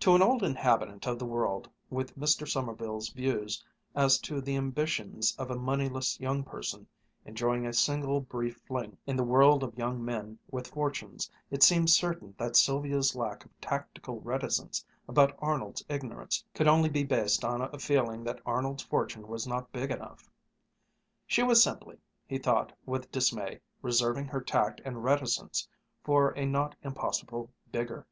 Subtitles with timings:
[0.00, 2.44] To an old inhabitant of the world, with Mr.
[2.44, 6.88] Sommerville's views as to the ambitions of a moneyless young person,
[7.24, 11.88] enjoying a single, brief fling in the world of young men with fortunes, it seemed
[11.88, 17.62] certain that Sylvia's lack of tactful reticence about Arnold's ignorance could only be based on
[17.62, 20.28] a feeling that Arnold's fortune was not big enough.
[21.28, 25.68] She was simply, he thought with dismay, reserving her tact and reticence
[26.02, 28.04] for a not impossible bigger.